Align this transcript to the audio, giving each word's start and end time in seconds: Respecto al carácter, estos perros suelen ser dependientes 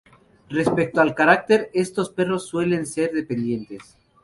Respecto 0.49 0.99
al 0.99 1.13
carácter, 1.13 1.69
estos 1.75 2.09
perros 2.09 2.47
suelen 2.47 2.87
ser 2.87 3.11
dependientes 3.11 3.95